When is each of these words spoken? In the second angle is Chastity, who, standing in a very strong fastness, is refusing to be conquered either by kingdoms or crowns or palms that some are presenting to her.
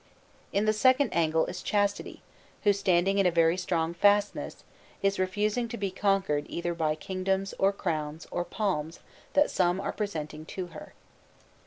In 0.51 0.65
the 0.65 0.73
second 0.73 1.11
angle 1.11 1.45
is 1.45 1.61
Chastity, 1.61 2.23
who, 2.63 2.73
standing 2.73 3.19
in 3.19 3.27
a 3.27 3.31
very 3.31 3.55
strong 3.55 3.93
fastness, 3.93 4.63
is 5.03 5.19
refusing 5.19 5.67
to 5.67 5.77
be 5.77 5.91
conquered 5.91 6.47
either 6.49 6.73
by 6.73 6.95
kingdoms 6.95 7.53
or 7.59 7.71
crowns 7.71 8.25
or 8.31 8.43
palms 8.43 9.01
that 9.33 9.51
some 9.51 9.79
are 9.79 9.93
presenting 9.93 10.43
to 10.47 10.65
her. 10.73 10.93